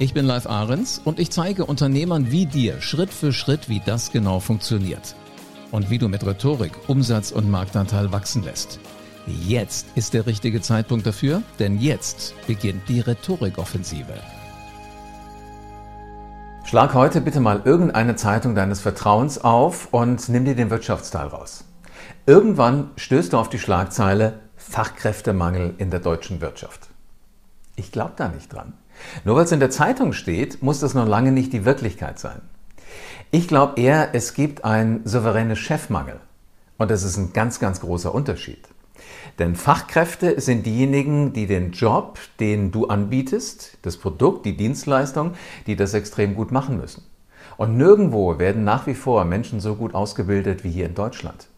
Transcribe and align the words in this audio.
Ich 0.00 0.14
bin 0.14 0.26
Live 0.26 0.46
Ahrens 0.46 1.00
und 1.04 1.18
ich 1.18 1.32
zeige 1.32 1.66
Unternehmern 1.66 2.30
wie 2.30 2.46
dir 2.46 2.80
Schritt 2.80 3.10
für 3.10 3.32
Schritt, 3.32 3.68
wie 3.68 3.82
das 3.84 4.12
genau 4.12 4.38
funktioniert. 4.38 5.16
Und 5.72 5.90
wie 5.90 5.98
du 5.98 6.08
mit 6.08 6.24
Rhetorik 6.24 6.70
Umsatz 6.86 7.32
und 7.32 7.50
Marktanteil 7.50 8.12
wachsen 8.12 8.44
lässt. 8.44 8.78
Jetzt 9.26 9.88
ist 9.96 10.14
der 10.14 10.26
richtige 10.26 10.60
Zeitpunkt 10.60 11.04
dafür, 11.04 11.42
denn 11.58 11.80
jetzt 11.80 12.34
beginnt 12.46 12.88
die 12.88 13.00
Rhetorikoffensive. 13.00 14.14
Schlag 16.64 16.94
heute 16.94 17.20
bitte 17.20 17.40
mal 17.40 17.62
irgendeine 17.64 18.14
Zeitung 18.14 18.54
deines 18.54 18.80
Vertrauens 18.80 19.42
auf 19.42 19.92
und 19.92 20.28
nimm 20.28 20.44
dir 20.44 20.54
den 20.54 20.70
Wirtschaftsteil 20.70 21.26
raus. 21.26 21.64
Irgendwann 22.24 22.92
stößt 22.94 23.32
du 23.32 23.36
auf 23.36 23.48
die 23.48 23.58
Schlagzeile 23.58 24.38
Fachkräftemangel 24.54 25.74
in 25.78 25.90
der 25.90 25.98
deutschen 25.98 26.40
Wirtschaft. 26.40 26.86
Ich 27.74 27.90
glaube 27.90 28.12
da 28.14 28.28
nicht 28.28 28.52
dran. 28.52 28.74
Nur 29.24 29.36
weil 29.36 29.44
es 29.44 29.52
in 29.52 29.60
der 29.60 29.70
Zeitung 29.70 30.12
steht, 30.12 30.62
muss 30.62 30.80
das 30.80 30.94
noch 30.94 31.06
lange 31.06 31.32
nicht 31.32 31.52
die 31.52 31.64
Wirklichkeit 31.64 32.18
sein. 32.18 32.40
Ich 33.30 33.48
glaube 33.48 33.80
eher, 33.80 34.14
es 34.14 34.34
gibt 34.34 34.64
einen 34.64 35.06
souveränen 35.06 35.56
Chefmangel. 35.56 36.20
Und 36.78 36.90
das 36.90 37.02
ist 37.02 37.16
ein 37.16 37.32
ganz, 37.32 37.60
ganz 37.60 37.80
großer 37.80 38.14
Unterschied. 38.14 38.68
Denn 39.38 39.54
Fachkräfte 39.54 40.40
sind 40.40 40.66
diejenigen, 40.66 41.32
die 41.32 41.46
den 41.46 41.72
Job, 41.72 42.18
den 42.40 42.70
du 42.70 42.86
anbietest, 42.86 43.78
das 43.82 43.96
Produkt, 43.96 44.46
die 44.46 44.56
Dienstleistung, 44.56 45.34
die 45.66 45.76
das 45.76 45.94
extrem 45.94 46.34
gut 46.34 46.50
machen 46.50 46.78
müssen. 46.78 47.04
Und 47.56 47.76
nirgendwo 47.76 48.38
werden 48.38 48.64
nach 48.64 48.86
wie 48.86 48.94
vor 48.94 49.24
Menschen 49.24 49.60
so 49.60 49.74
gut 49.74 49.94
ausgebildet 49.94 50.64
wie 50.64 50.70
hier 50.70 50.86
in 50.86 50.94
Deutschland. 50.94 51.48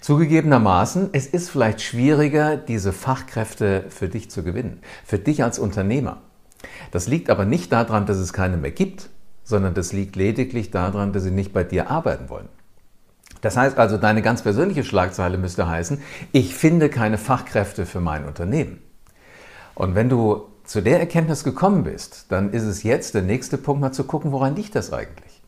Zugegebenermaßen, 0.00 1.10
es 1.12 1.26
ist 1.26 1.50
vielleicht 1.50 1.80
schwieriger, 1.80 2.56
diese 2.56 2.92
Fachkräfte 2.92 3.84
für 3.88 4.08
dich 4.08 4.30
zu 4.30 4.42
gewinnen, 4.42 4.80
für 5.04 5.18
dich 5.18 5.42
als 5.42 5.58
Unternehmer. 5.58 6.18
Das 6.90 7.08
liegt 7.08 7.30
aber 7.30 7.44
nicht 7.44 7.72
daran, 7.72 8.06
dass 8.06 8.16
es 8.16 8.32
keine 8.32 8.56
mehr 8.56 8.70
gibt, 8.70 9.08
sondern 9.44 9.74
das 9.74 9.92
liegt 9.92 10.16
lediglich 10.16 10.70
daran, 10.70 11.12
dass 11.12 11.22
sie 11.22 11.30
nicht 11.30 11.52
bei 11.52 11.64
dir 11.64 11.90
arbeiten 11.90 12.28
wollen. 12.28 12.48
Das 13.40 13.56
heißt 13.56 13.78
also, 13.78 13.98
deine 13.98 14.22
ganz 14.22 14.42
persönliche 14.42 14.84
Schlagzeile 14.84 15.36
müsste 15.36 15.68
heißen, 15.68 16.00
ich 16.32 16.54
finde 16.54 16.88
keine 16.88 17.18
Fachkräfte 17.18 17.84
für 17.84 18.00
mein 18.00 18.24
Unternehmen. 18.24 18.82
Und 19.74 19.94
wenn 19.94 20.08
du 20.08 20.46
zu 20.64 20.80
der 20.80 20.98
Erkenntnis 20.98 21.44
gekommen 21.44 21.84
bist, 21.84 22.26
dann 22.30 22.52
ist 22.52 22.62
es 22.62 22.82
jetzt 22.82 23.14
der 23.14 23.22
nächste 23.22 23.58
Punkt, 23.58 23.82
mal 23.82 23.92
zu 23.92 24.04
gucken, 24.04 24.32
woran 24.32 24.56
liegt 24.56 24.74
das 24.74 24.92
eigentlich? 24.92 25.42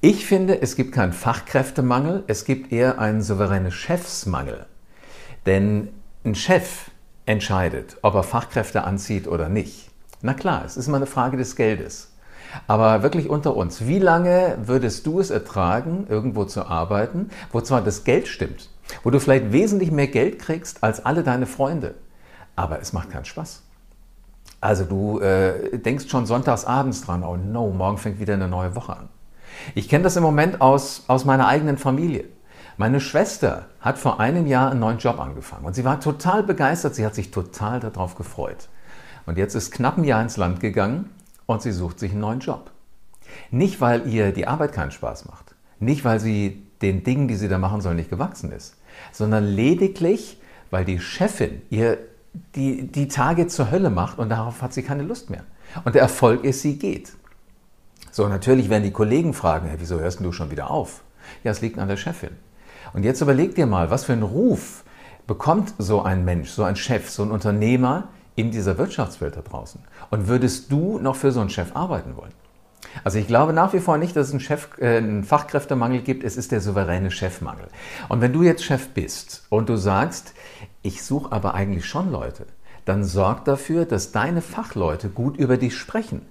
Ich 0.00 0.26
finde, 0.26 0.60
es 0.60 0.76
gibt 0.76 0.92
keinen 0.92 1.12
Fachkräftemangel, 1.12 2.24
es 2.26 2.44
gibt 2.44 2.72
eher 2.72 2.98
einen 2.98 3.22
souveränen 3.22 3.70
Chefsmangel. 3.70 4.66
Denn 5.46 5.88
ein 6.24 6.34
Chef 6.34 6.90
entscheidet, 7.26 7.96
ob 8.02 8.14
er 8.14 8.22
Fachkräfte 8.22 8.84
anzieht 8.84 9.28
oder 9.28 9.48
nicht. 9.48 9.90
Na 10.20 10.34
klar, 10.34 10.64
es 10.64 10.76
ist 10.76 10.88
immer 10.88 10.96
eine 10.96 11.06
Frage 11.06 11.36
des 11.36 11.54
Geldes. 11.54 12.12
Aber 12.66 13.02
wirklich 13.02 13.28
unter 13.28 13.56
uns, 13.56 13.86
wie 13.86 13.98
lange 13.98 14.56
würdest 14.64 15.06
du 15.06 15.20
es 15.20 15.30
ertragen, 15.30 16.06
irgendwo 16.08 16.44
zu 16.44 16.66
arbeiten, 16.66 17.30
wo 17.52 17.60
zwar 17.60 17.82
das 17.82 18.04
Geld 18.04 18.26
stimmt, 18.26 18.70
wo 19.04 19.10
du 19.10 19.20
vielleicht 19.20 19.52
wesentlich 19.52 19.90
mehr 19.92 20.08
Geld 20.08 20.38
kriegst 20.38 20.82
als 20.82 21.04
alle 21.04 21.22
deine 21.22 21.46
Freunde, 21.46 21.94
aber 22.56 22.80
es 22.80 22.92
macht 22.92 23.10
keinen 23.10 23.26
Spaß. 23.26 23.62
Also 24.60 24.84
du 24.84 25.20
äh, 25.20 25.78
denkst 25.78 26.08
schon 26.08 26.26
sonntags 26.26 26.64
abends 26.64 27.02
dran, 27.02 27.22
oh 27.22 27.36
no, 27.36 27.70
morgen 27.70 27.98
fängt 27.98 28.18
wieder 28.18 28.34
eine 28.34 28.48
neue 28.48 28.74
Woche 28.74 28.96
an. 28.96 29.08
Ich 29.74 29.88
kenne 29.88 30.04
das 30.04 30.16
im 30.16 30.22
Moment 30.22 30.60
aus, 30.60 31.04
aus 31.06 31.24
meiner 31.24 31.46
eigenen 31.46 31.78
Familie. 31.78 32.24
Meine 32.76 33.00
Schwester 33.00 33.66
hat 33.80 33.98
vor 33.98 34.20
einem 34.20 34.46
Jahr 34.46 34.70
einen 34.70 34.80
neuen 34.80 34.98
Job 34.98 35.20
angefangen 35.20 35.64
und 35.64 35.74
sie 35.74 35.84
war 35.84 36.00
total 36.00 36.42
begeistert, 36.42 36.94
sie 36.94 37.04
hat 37.04 37.14
sich 37.14 37.30
total 37.30 37.80
darauf 37.80 38.14
gefreut. 38.14 38.68
Und 39.28 39.36
jetzt 39.36 39.54
ist 39.54 39.72
knapp 39.72 39.98
ein 39.98 40.04
Jahr 40.04 40.22
ins 40.22 40.38
Land 40.38 40.58
gegangen 40.58 41.10
und 41.44 41.60
sie 41.60 41.72
sucht 41.72 41.98
sich 41.98 42.12
einen 42.12 42.22
neuen 42.22 42.40
Job. 42.40 42.70
Nicht, 43.50 43.78
weil 43.78 44.08
ihr 44.08 44.32
die 44.32 44.46
Arbeit 44.46 44.72
keinen 44.72 44.90
Spaß 44.90 45.26
macht, 45.26 45.54
nicht, 45.80 46.02
weil 46.06 46.18
sie 46.18 46.62
den 46.80 47.04
Dingen, 47.04 47.28
die 47.28 47.36
sie 47.36 47.48
da 47.48 47.58
machen 47.58 47.82
soll, 47.82 47.94
nicht 47.94 48.08
gewachsen 48.08 48.50
ist, 48.52 48.76
sondern 49.12 49.44
lediglich, 49.44 50.40
weil 50.70 50.86
die 50.86 50.98
Chefin 50.98 51.60
ihr 51.68 51.98
die, 52.54 52.86
die 52.86 53.06
Tage 53.08 53.48
zur 53.48 53.70
Hölle 53.70 53.90
macht 53.90 54.18
und 54.18 54.30
darauf 54.30 54.62
hat 54.62 54.72
sie 54.72 54.82
keine 54.82 55.02
Lust 55.02 55.28
mehr. 55.28 55.44
Und 55.84 55.94
der 55.94 56.00
Erfolg 56.00 56.42
ist, 56.44 56.62
sie 56.62 56.78
geht. 56.78 57.12
So, 58.10 58.28
natürlich 58.28 58.70
werden 58.70 58.84
die 58.84 58.92
Kollegen 58.92 59.34
fragen, 59.34 59.68
hey, 59.68 59.76
wieso 59.78 60.00
hörst 60.00 60.20
du 60.20 60.32
schon 60.32 60.50
wieder 60.50 60.70
auf? 60.70 61.02
Ja, 61.44 61.50
es 61.50 61.60
liegt 61.60 61.78
an 61.78 61.88
der 61.88 61.98
Chefin. 61.98 62.30
Und 62.94 63.02
jetzt 63.02 63.20
überleg 63.20 63.54
dir 63.54 63.66
mal, 63.66 63.90
was 63.90 64.06
für 64.06 64.14
einen 64.14 64.22
Ruf 64.22 64.84
bekommt 65.26 65.74
so 65.76 66.00
ein 66.00 66.24
Mensch, 66.24 66.48
so 66.48 66.62
ein 66.64 66.76
Chef, 66.76 67.10
so 67.10 67.22
ein 67.22 67.30
Unternehmer, 67.30 68.08
in 68.38 68.52
dieser 68.52 68.78
Wirtschaftswelt 68.78 69.36
da 69.36 69.40
draußen? 69.40 69.80
Und 70.10 70.28
würdest 70.28 70.70
du 70.70 70.98
noch 70.98 71.16
für 71.16 71.32
so 71.32 71.40
einen 71.40 71.50
Chef 71.50 71.74
arbeiten 71.74 72.16
wollen? 72.16 72.32
Also 73.02 73.18
ich 73.18 73.26
glaube 73.26 73.52
nach 73.52 73.72
wie 73.72 73.80
vor 73.80 73.98
nicht, 73.98 74.14
dass 74.14 74.28
es 74.28 74.32
einen, 74.32 74.40
Chef, 74.40 74.68
äh, 74.78 74.98
einen 74.98 75.24
Fachkräftemangel 75.24 76.02
gibt, 76.02 76.22
es 76.22 76.36
ist 76.36 76.52
der 76.52 76.60
souveräne 76.60 77.10
Chefmangel. 77.10 77.66
Und 78.08 78.20
wenn 78.20 78.32
du 78.32 78.44
jetzt 78.44 78.62
Chef 78.62 78.90
bist 78.90 79.44
und 79.50 79.68
du 79.68 79.76
sagst, 79.76 80.34
ich 80.82 81.02
suche 81.02 81.32
aber 81.32 81.54
eigentlich 81.54 81.86
schon 81.86 82.12
Leute, 82.12 82.46
dann 82.84 83.02
sorg 83.02 83.44
dafür, 83.44 83.84
dass 83.84 84.12
deine 84.12 84.40
Fachleute 84.40 85.08
gut 85.08 85.36
über 85.36 85.56
dich 85.56 85.76
sprechen. 85.76 86.22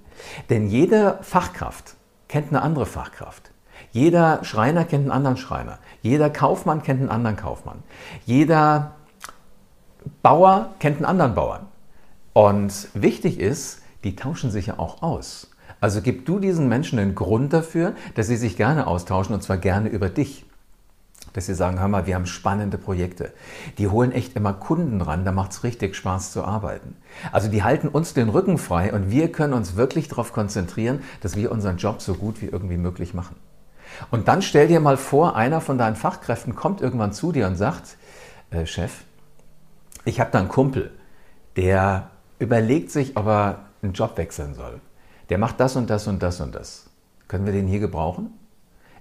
Denn 0.49 0.67
jede 0.67 1.19
Fachkraft 1.21 1.95
kennt 2.29 2.49
eine 2.49 2.61
andere 2.61 2.85
Fachkraft. 2.85 3.51
Jeder 3.91 4.43
Schreiner 4.43 4.85
kennt 4.85 5.03
einen 5.03 5.11
anderen 5.11 5.37
Schreiner. 5.37 5.77
Jeder 6.01 6.29
Kaufmann 6.29 6.81
kennt 6.83 7.01
einen 7.01 7.09
anderen 7.09 7.35
Kaufmann. 7.35 7.83
Jeder 8.25 8.95
Bauer 10.23 10.69
kennt 10.79 10.97
einen 10.97 11.05
anderen 11.05 11.35
Bauern. 11.35 11.67
Und 12.37 12.89
wichtig 12.93 13.39
ist, 13.39 13.81
die 14.03 14.15
tauschen 14.15 14.51
sich 14.51 14.67
ja 14.67 14.77
auch 14.77 15.01
aus. 15.01 15.49
Also 15.81 16.03
gib 16.03 16.27
du 16.27 16.37
diesen 16.37 16.69
Menschen 16.69 16.99
einen 16.99 17.15
Grund 17.15 17.51
dafür, 17.51 17.95
dass 18.13 18.27
sie 18.27 18.35
sich 18.35 18.57
gerne 18.57 18.85
austauschen 18.85 19.33
und 19.33 19.41
zwar 19.41 19.57
gerne 19.57 19.89
über 19.89 20.07
dich. 20.07 20.45
Dass 21.33 21.47
sie 21.47 21.55
sagen, 21.55 21.79
hör 21.79 21.87
mal, 21.87 22.05
wir 22.05 22.13
haben 22.13 22.27
spannende 22.27 22.77
Projekte. 22.77 23.33
Die 23.79 23.87
holen 23.87 24.11
echt 24.11 24.35
immer 24.35 24.53
Kunden 24.53 25.01
ran, 25.01 25.25
da 25.25 25.31
macht 25.31 25.49
es 25.49 25.63
richtig 25.63 25.95
Spaß 25.95 26.31
zu 26.31 26.43
arbeiten. 26.43 26.95
Also 27.31 27.47
die 27.47 27.63
halten 27.63 27.87
uns 27.87 28.13
den 28.13 28.29
Rücken 28.29 28.59
frei 28.59 28.93
und 28.93 29.09
wir 29.09 29.31
können 29.31 29.53
uns 29.53 29.75
wirklich 29.75 30.07
darauf 30.07 30.31
konzentrieren, 30.31 31.01
dass 31.21 31.35
wir 31.35 31.51
unseren 31.51 31.77
Job 31.77 32.03
so 32.03 32.13
gut 32.13 32.43
wie 32.43 32.49
irgendwie 32.49 32.77
möglich 32.77 33.15
machen. 33.15 33.35
Und 34.11 34.27
dann 34.27 34.43
stell 34.43 34.67
dir 34.67 34.79
mal 34.79 34.97
vor, 34.97 35.35
einer 35.35 35.59
von 35.59 35.79
deinen 35.79 35.95
Fachkräften 35.95 36.53
kommt 36.53 36.81
irgendwann 36.81 37.13
zu 37.13 37.31
dir 37.31 37.47
und 37.47 37.55
sagt, 37.55 37.97
äh, 38.51 38.67
Chef, 38.67 39.05
ich 40.05 40.19
habe 40.19 40.29
da 40.29 40.37
einen 40.37 40.49
Kumpel, 40.49 40.91
der 41.55 42.11
überlegt 42.39 42.91
sich, 42.91 43.17
ob 43.17 43.27
er 43.27 43.65
einen 43.81 43.93
Job 43.93 44.17
wechseln 44.17 44.53
soll. 44.53 44.79
Der 45.29 45.37
macht 45.37 45.59
das 45.59 45.75
und 45.75 45.89
das 45.89 46.07
und 46.07 46.23
das 46.23 46.39
und 46.41 46.55
das. 46.55 46.89
Können 47.27 47.45
wir 47.45 47.53
den 47.53 47.67
hier 47.67 47.79
gebrauchen? 47.79 48.31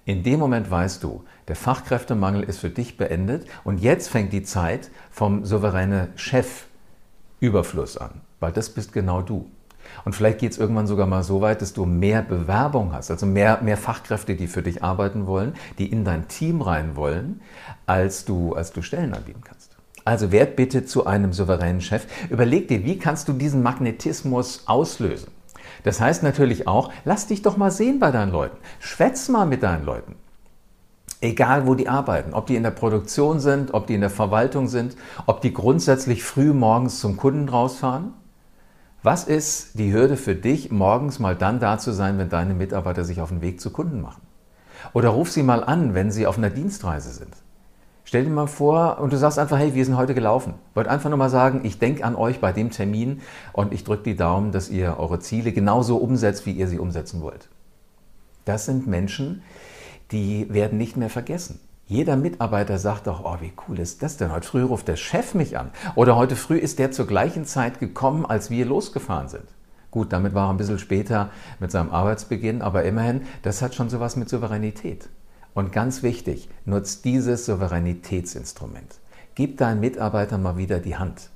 In 0.04 0.22
dem 0.22 0.38
Moment 0.38 0.70
weißt 0.70 1.02
du, 1.02 1.24
der 1.48 1.56
Fachkräftemangel 1.56 2.44
ist 2.44 2.58
für 2.58 2.70
dich 2.70 2.96
beendet 2.96 3.46
und 3.64 3.80
jetzt 3.80 4.08
fängt 4.08 4.32
die 4.32 4.44
Zeit 4.44 4.90
vom 5.10 5.44
souveränen 5.44 6.08
Chefüberfluss 6.16 7.96
an, 7.96 8.20
weil 8.38 8.52
das 8.52 8.70
bist 8.70 8.92
genau 8.92 9.20
du. 9.20 9.50
Und 10.04 10.14
vielleicht 10.14 10.38
geht 10.38 10.52
es 10.52 10.58
irgendwann 10.58 10.86
sogar 10.86 11.06
mal 11.06 11.22
so 11.22 11.40
weit, 11.40 11.62
dass 11.62 11.72
du 11.72 11.84
mehr 11.86 12.22
Bewerbung 12.22 12.92
hast, 12.92 13.10
also 13.10 13.26
mehr, 13.26 13.60
mehr 13.62 13.76
Fachkräfte, 13.76 14.36
die 14.36 14.46
für 14.46 14.62
dich 14.62 14.82
arbeiten 14.82 15.26
wollen, 15.26 15.54
die 15.78 15.90
in 15.90 16.04
dein 16.04 16.28
Team 16.28 16.62
rein 16.62 16.96
wollen, 16.96 17.40
als 17.86 18.24
du, 18.24 18.54
als 18.54 18.72
du 18.72 18.82
Stellen 18.82 19.14
anbieten 19.14 19.42
kannst. 19.44 19.75
Also 20.06 20.30
werd 20.30 20.54
bitte 20.54 20.84
zu 20.84 21.04
einem 21.04 21.32
souveränen 21.32 21.80
Chef. 21.80 22.06
Überleg 22.30 22.68
dir, 22.68 22.84
wie 22.84 22.96
kannst 22.96 23.26
du 23.26 23.32
diesen 23.32 23.64
Magnetismus 23.64 24.62
auslösen? 24.66 25.32
Das 25.82 26.00
heißt 26.00 26.22
natürlich 26.22 26.68
auch, 26.68 26.92
lass 27.04 27.26
dich 27.26 27.42
doch 27.42 27.56
mal 27.56 27.72
sehen 27.72 27.98
bei 27.98 28.12
deinen 28.12 28.30
Leuten. 28.30 28.56
Schwätz 28.78 29.28
mal 29.28 29.46
mit 29.46 29.64
deinen 29.64 29.84
Leuten. 29.84 30.14
Egal, 31.20 31.66
wo 31.66 31.74
die 31.74 31.88
arbeiten, 31.88 32.34
ob 32.34 32.46
die 32.46 32.54
in 32.54 32.62
der 32.62 32.70
Produktion 32.70 33.40
sind, 33.40 33.74
ob 33.74 33.88
die 33.88 33.94
in 33.94 34.00
der 34.00 34.10
Verwaltung 34.10 34.68
sind, 34.68 34.96
ob 35.26 35.40
die 35.40 35.52
grundsätzlich 35.52 36.22
früh 36.22 36.52
morgens 36.52 37.00
zum 37.00 37.16
Kunden 37.16 37.48
rausfahren. 37.48 38.12
Was 39.02 39.24
ist 39.24 39.76
die 39.76 39.92
Hürde 39.92 40.16
für 40.16 40.36
dich, 40.36 40.70
morgens 40.70 41.18
mal 41.18 41.34
dann 41.34 41.58
da 41.58 41.78
zu 41.78 41.90
sein, 41.90 42.16
wenn 42.18 42.28
deine 42.28 42.54
Mitarbeiter 42.54 43.04
sich 43.04 43.20
auf 43.20 43.30
den 43.30 43.42
Weg 43.42 43.60
zu 43.60 43.70
Kunden 43.70 44.02
machen? 44.02 44.22
Oder 44.92 45.08
ruf 45.08 45.32
sie 45.32 45.42
mal 45.42 45.64
an, 45.64 45.94
wenn 45.94 46.12
sie 46.12 46.28
auf 46.28 46.38
einer 46.38 46.50
Dienstreise 46.50 47.10
sind. 47.10 47.34
Stell 48.06 48.22
dir 48.22 48.30
mal 48.30 48.46
vor 48.46 49.00
und 49.00 49.12
du 49.12 49.18
sagst 49.18 49.36
einfach, 49.36 49.58
hey, 49.58 49.74
wir 49.74 49.84
sind 49.84 49.96
heute 49.96 50.14
gelaufen. 50.14 50.54
Wollt 50.74 50.86
einfach 50.86 51.10
nur 51.10 51.18
mal 51.18 51.28
sagen, 51.28 51.62
ich 51.64 51.80
denke 51.80 52.04
an 52.04 52.14
euch 52.14 52.38
bei 52.38 52.52
dem 52.52 52.70
Termin 52.70 53.20
und 53.52 53.74
ich 53.74 53.82
drücke 53.82 54.04
die 54.04 54.14
Daumen, 54.14 54.52
dass 54.52 54.68
ihr 54.70 54.96
eure 55.00 55.18
Ziele 55.18 55.50
genauso 55.50 55.96
umsetzt, 55.96 56.46
wie 56.46 56.52
ihr 56.52 56.68
sie 56.68 56.78
umsetzen 56.78 57.20
wollt. 57.20 57.48
Das 58.44 58.64
sind 58.64 58.86
Menschen, 58.86 59.42
die 60.12 60.46
werden 60.54 60.78
nicht 60.78 60.96
mehr 60.96 61.10
vergessen. 61.10 61.58
Jeder 61.88 62.16
Mitarbeiter 62.16 62.78
sagt 62.78 63.08
doch, 63.08 63.24
oh, 63.24 63.38
wie 63.40 63.52
cool 63.66 63.80
ist 63.80 64.04
das 64.04 64.16
denn? 64.16 64.30
Heute 64.30 64.46
früh 64.46 64.62
ruft 64.62 64.86
der 64.86 64.94
Chef 64.94 65.34
mich 65.34 65.58
an. 65.58 65.72
Oder 65.96 66.14
heute 66.14 66.36
früh 66.36 66.58
ist 66.58 66.78
der 66.78 66.92
zur 66.92 67.08
gleichen 67.08 67.44
Zeit 67.44 67.80
gekommen, 67.80 68.24
als 68.24 68.50
wir 68.50 68.66
losgefahren 68.66 69.28
sind. 69.28 69.46
Gut, 69.90 70.12
damit 70.12 70.32
war 70.32 70.46
er 70.46 70.50
ein 70.50 70.58
bisschen 70.58 70.78
später 70.78 71.30
mit 71.58 71.72
seinem 71.72 71.90
Arbeitsbeginn, 71.90 72.62
aber 72.62 72.84
immerhin, 72.84 73.22
das 73.42 73.62
hat 73.62 73.74
schon 73.74 73.90
sowas 73.90 74.14
mit 74.14 74.28
Souveränität. 74.28 75.08
Und 75.56 75.72
ganz 75.72 76.02
wichtig, 76.02 76.50
nutzt 76.66 77.06
dieses 77.06 77.46
Souveränitätsinstrument. 77.46 78.96
Gib 79.34 79.56
deinen 79.56 79.80
Mitarbeitern 79.80 80.42
mal 80.42 80.58
wieder 80.58 80.80
die 80.80 80.98
Hand. 80.98 81.30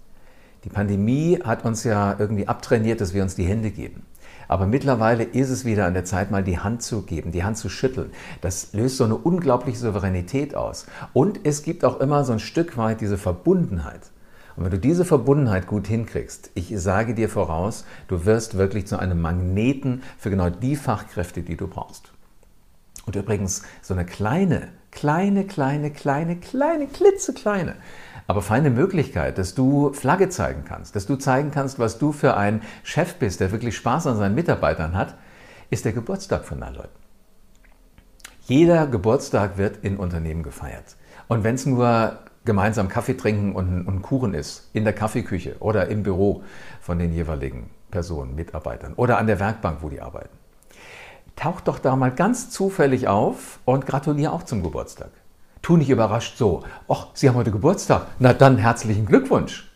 Die 0.62 0.68
Pandemie 0.68 1.38
hat 1.42 1.64
uns 1.64 1.84
ja 1.84 2.16
irgendwie 2.18 2.46
abtrainiert, 2.46 3.00
dass 3.00 3.14
wir 3.14 3.22
uns 3.22 3.34
die 3.34 3.46
Hände 3.46 3.70
geben. 3.70 4.02
Aber 4.46 4.66
mittlerweile 4.66 5.24
ist 5.24 5.48
es 5.48 5.64
wieder 5.64 5.86
an 5.86 5.94
der 5.94 6.04
Zeit, 6.04 6.30
mal 6.30 6.44
die 6.44 6.58
Hand 6.58 6.82
zu 6.82 7.00
geben, 7.00 7.32
die 7.32 7.44
Hand 7.44 7.56
zu 7.56 7.70
schütteln. 7.70 8.10
Das 8.42 8.74
löst 8.74 8.98
so 8.98 9.04
eine 9.04 9.16
unglaubliche 9.16 9.78
Souveränität 9.78 10.54
aus. 10.54 10.84
Und 11.14 11.40
es 11.44 11.62
gibt 11.62 11.82
auch 11.82 11.98
immer 11.98 12.22
so 12.26 12.34
ein 12.34 12.40
Stück 12.40 12.76
weit 12.76 13.00
diese 13.00 13.16
Verbundenheit. 13.16 14.10
Und 14.54 14.64
wenn 14.64 14.70
du 14.70 14.78
diese 14.78 15.06
Verbundenheit 15.06 15.66
gut 15.66 15.86
hinkriegst, 15.86 16.50
ich 16.52 16.74
sage 16.78 17.14
dir 17.14 17.30
voraus, 17.30 17.86
du 18.08 18.26
wirst 18.26 18.58
wirklich 18.58 18.86
zu 18.86 18.98
einem 18.98 19.22
Magneten 19.22 20.02
für 20.18 20.28
genau 20.28 20.50
die 20.50 20.76
Fachkräfte, 20.76 21.40
die 21.40 21.56
du 21.56 21.66
brauchst. 21.66 22.12
Und 23.10 23.16
übrigens, 23.16 23.64
so 23.82 23.92
eine 23.92 24.06
kleine, 24.06 24.68
kleine, 24.92 25.44
kleine, 25.44 25.90
kleine, 25.90 26.36
kleine, 26.36 26.86
klitzekleine, 26.86 27.74
aber 28.28 28.40
feine 28.40 28.70
Möglichkeit, 28.70 29.36
dass 29.36 29.56
du 29.56 29.92
Flagge 29.92 30.28
zeigen 30.28 30.62
kannst, 30.64 30.94
dass 30.94 31.06
du 31.06 31.16
zeigen 31.16 31.50
kannst, 31.50 31.80
was 31.80 31.98
du 31.98 32.12
für 32.12 32.36
ein 32.36 32.62
Chef 32.84 33.16
bist, 33.16 33.40
der 33.40 33.50
wirklich 33.50 33.74
Spaß 33.74 34.06
an 34.06 34.16
seinen 34.16 34.36
Mitarbeitern 34.36 34.94
hat, 34.94 35.16
ist 35.70 35.84
der 35.84 35.92
Geburtstag 35.92 36.44
von 36.44 36.60
deinen 36.60 36.76
Leuten. 36.76 37.00
Jeder 38.42 38.86
Geburtstag 38.86 39.58
wird 39.58 39.78
in 39.82 39.96
Unternehmen 39.96 40.44
gefeiert. 40.44 40.94
Und 41.26 41.42
wenn 41.42 41.56
es 41.56 41.66
nur 41.66 42.20
gemeinsam 42.44 42.88
Kaffee 42.88 43.14
trinken 43.14 43.56
und, 43.56 43.88
und 43.88 44.02
Kuchen 44.02 44.34
ist, 44.34 44.70
in 44.72 44.84
der 44.84 44.92
Kaffeeküche 44.92 45.56
oder 45.58 45.88
im 45.88 46.04
Büro 46.04 46.44
von 46.80 47.00
den 47.00 47.12
jeweiligen 47.12 47.70
Personen, 47.90 48.36
Mitarbeitern 48.36 48.94
oder 48.94 49.18
an 49.18 49.26
der 49.26 49.40
Werkbank, 49.40 49.78
wo 49.80 49.88
die 49.88 50.00
arbeiten 50.00 50.39
tauch 51.36 51.60
doch 51.60 51.78
da 51.78 51.96
mal 51.96 52.10
ganz 52.10 52.50
zufällig 52.50 53.08
auf 53.08 53.60
und 53.64 53.86
gratuliere 53.86 54.32
auch 54.32 54.42
zum 54.42 54.62
Geburtstag. 54.62 55.10
Tu 55.62 55.76
nicht 55.76 55.90
überrascht 55.90 56.36
so, 56.38 56.62
ach, 56.88 57.08
Sie 57.14 57.28
haben 57.28 57.36
heute 57.36 57.50
Geburtstag, 57.50 58.06
na 58.18 58.32
dann 58.32 58.58
herzlichen 58.58 59.06
Glückwunsch. 59.06 59.70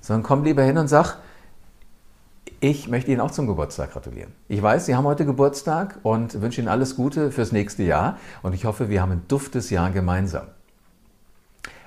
Sondern 0.00 0.22
komm 0.22 0.44
lieber 0.44 0.62
hin 0.62 0.78
und 0.78 0.88
sag, 0.88 1.18
ich 2.60 2.88
möchte 2.88 3.10
Ihnen 3.10 3.20
auch 3.20 3.30
zum 3.30 3.46
Geburtstag 3.46 3.92
gratulieren. 3.92 4.32
Ich 4.48 4.62
weiß, 4.62 4.86
Sie 4.86 4.94
haben 4.94 5.04
heute 5.04 5.26
Geburtstag 5.26 5.98
und 6.02 6.40
wünsche 6.40 6.60
Ihnen 6.60 6.68
alles 6.68 6.96
Gute 6.96 7.30
fürs 7.30 7.52
nächste 7.52 7.82
Jahr 7.82 8.18
und 8.42 8.54
ich 8.54 8.64
hoffe, 8.64 8.88
wir 8.88 9.02
haben 9.02 9.12
ein 9.12 9.28
duftes 9.28 9.70
Jahr 9.70 9.90
gemeinsam. 9.90 10.46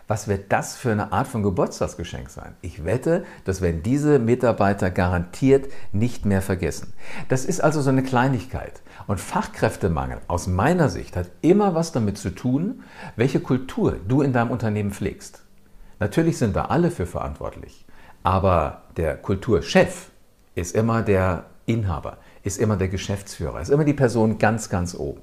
Was 0.08 0.30
wird 0.30 0.54
das 0.54 0.78
für 0.78 0.92
eine 0.92 1.12
Art 1.12 1.28
von 1.28 1.44
Geburtstagsgeschenk 1.44 2.30
sein? 2.30 2.56
Ich 2.62 2.86
wette, 2.86 3.26
das 3.44 3.62
werden 3.62 3.84
diese 3.84 4.20
Mitarbeiter 4.20 4.90
garantiert 4.90 5.70
nicht 5.92 6.26
mehr 6.26 6.42
vergessen. 6.42 6.94
Das 7.28 7.44
ist 7.44 7.60
also 7.60 7.82
so 7.82 7.90
eine 7.90 8.04
Kleinigkeit. 8.04 8.82
Und 9.08 9.22
Fachkräftemangel 9.22 10.20
aus 10.28 10.48
meiner 10.48 10.90
Sicht 10.90 11.16
hat 11.16 11.28
immer 11.42 11.74
was 11.74 11.94
damit 11.94 12.18
zu 12.18 12.30
tun, 12.30 12.84
welche 13.16 13.40
Kultur 13.40 13.96
du 14.06 14.22
in 14.22 14.34
deinem 14.34 14.52
Unternehmen 14.52 14.92
pflegst. 14.92 15.42
Natürlich 16.00 16.38
sind 16.38 16.54
wir 16.54 16.70
alle 16.70 16.92
für 16.92 17.06
verantwortlich, 17.06 17.86
aber 18.22 18.84
der 18.98 19.16
Kulturchef 19.16 20.10
ist 20.56 20.76
immer 20.76 21.02
der 21.02 21.46
Inhaber, 21.66 22.18
ist 22.44 22.60
immer 22.60 22.76
der 22.76 22.90
Geschäftsführer, 22.90 23.62
ist 23.62 23.70
immer 23.70 23.86
die 23.86 23.94
Person 23.94 24.38
ganz, 24.38 24.70
ganz 24.70 24.94
oben. 24.94 25.22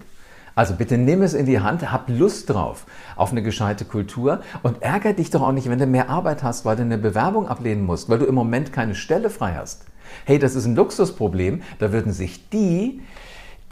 Also 0.57 0.75
bitte 0.75 0.97
nimm 0.97 1.23
es 1.23 1.35
in 1.35 1.47
die 1.47 1.61
Hand, 1.61 1.91
hab 1.91 2.09
Lust 2.09 2.49
drauf 2.49 2.87
auf 3.17 3.33
eine 3.33 3.43
gescheite 3.43 3.85
Kultur 3.85 4.41
und 4.63 4.83
ärger 4.83 5.13
dich 5.13 5.31
doch 5.31 5.43
auch 5.43 5.53
nicht, 5.53 5.69
wenn 5.69 5.79
du 5.79 5.87
mehr 5.87 6.09
Arbeit 6.09 6.43
hast, 6.43 6.65
weil 6.65 6.77
du 6.77 6.83
eine 6.83 6.99
Bewerbung 6.99 7.49
ablehnen 7.49 7.85
musst, 7.85 8.09
weil 8.09 8.19
du 8.19 8.25
im 8.25 8.35
Moment 8.37 8.73
keine 8.73 8.95
Stelle 8.95 9.31
frei 9.31 9.55
hast. 9.55 9.85
Hey, 10.25 10.39
das 10.39 10.55
ist 10.55 10.65
ein 10.65 10.77
Luxusproblem. 10.77 11.63
Da 11.81 11.93
würden 11.93 12.13
sich 12.13 12.49
die 12.51 13.01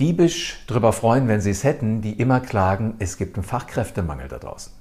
diebisch 0.02 0.64
drüber 0.66 0.92
freuen, 0.92 1.28
wenn 1.28 1.40
sie 1.40 1.50
es 1.50 1.62
hätten, 1.62 2.00
die 2.00 2.14
immer 2.14 2.40
klagen, 2.40 2.94
es 2.98 3.16
gibt 3.16 3.36
einen 3.36 3.44
Fachkräftemangel 3.44 4.26
da 4.26 4.38
draußen. 4.38 4.72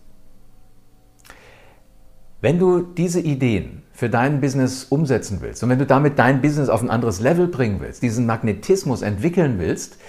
Wenn 2.42 2.58
du 2.58 2.82
diese 2.82 3.20
Ideen 3.20 3.84
für 3.94 4.10
dein 4.10 4.42
Business 4.42 4.86
umsetzen 4.86 5.42
willst 5.42 5.62
und 5.62 5.70
wenn 5.70 5.78
du 5.78 5.86
damit 5.86 6.18
dein 6.18 6.42
Business 6.42 6.70
auf 6.70 6.82
ein 6.82 6.90
anderes 6.90 7.20
Level 7.20 7.48
bringen 7.48 7.82
willst, 7.82 8.02
diesen 8.02 8.26
Magnetismus 8.26 9.04
entwickeln 9.04 9.60
willst, 9.60 10.00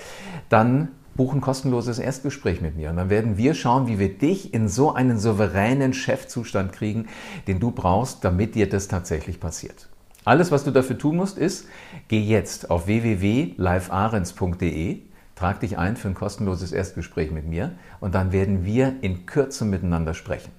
dann 0.48 0.88
buch 1.14 1.34
ein 1.34 1.42
kostenloses 1.42 1.98
Erstgespräch 1.98 2.62
mit 2.62 2.76
mir 2.78 2.88
und 2.88 2.96
dann 2.96 3.10
werden 3.10 3.36
wir 3.36 3.52
schauen, 3.52 3.86
wie 3.88 3.98
wir 3.98 4.16
dich 4.16 4.54
in 4.54 4.66
so 4.66 4.94
einen 4.94 5.18
souveränen 5.18 5.92
Chefzustand 5.92 6.72
kriegen, 6.72 7.08
den 7.46 7.60
du 7.60 7.70
brauchst, 7.70 8.24
damit 8.24 8.54
dir 8.54 8.66
das 8.66 8.88
tatsächlich 8.88 9.40
passiert. 9.40 9.90
Alles, 10.24 10.52
was 10.52 10.64
du 10.64 10.70
dafür 10.70 10.98
tun 10.98 11.16
musst, 11.16 11.36
ist, 11.36 11.66
geh 12.06 12.20
jetzt 12.20 12.70
auf 12.70 12.86
www.livearens.de, 12.86 14.98
trag 15.34 15.58
dich 15.60 15.78
ein 15.78 15.96
für 15.96 16.06
ein 16.08 16.14
kostenloses 16.14 16.70
Erstgespräch 16.70 17.32
mit 17.32 17.48
mir 17.48 17.72
und 17.98 18.14
dann 18.14 18.30
werden 18.30 18.64
wir 18.64 18.94
in 19.00 19.26
Kürze 19.26 19.64
miteinander 19.64 20.14
sprechen. 20.14 20.52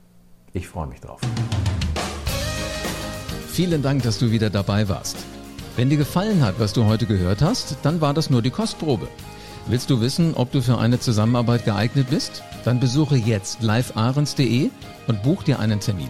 Ich 0.52 0.68
freue 0.68 0.88
mich 0.88 1.00
drauf. 1.00 1.22
Vielen 3.48 3.82
Dank, 3.82 4.04
dass 4.04 4.20
du 4.20 4.32
wieder 4.32 4.50
dabei 4.50 4.90
warst. 4.90 5.16
Wenn 5.78 5.90
dir 5.90 5.96
gefallen 5.98 6.44
hat, 6.44 6.60
was 6.60 6.74
du 6.74 6.84
heute 6.86 7.06
gehört 7.06 7.42
hast, 7.42 7.78
dann 7.84 8.02
war 8.02 8.14
das 8.14 8.30
nur 8.30 8.42
die 8.42 8.50
Kostprobe. 8.50 9.08
Willst 9.68 9.90
du 9.90 10.02
wissen, 10.02 10.34
ob 10.36 10.52
du 10.52 10.62
für 10.62 10.78
eine 10.78 11.00
Zusammenarbeit 11.00 11.64
geeignet 11.64 12.08
bist? 12.10 12.44
Dann 12.66 12.82
besuche 12.82 13.16
jetzt 13.16 13.64
livearens.de 13.64 14.72
und 15.08 15.24
buch 15.24 15.44
dir 15.44 15.60
einen 15.60 15.80
Termin. 15.80 16.10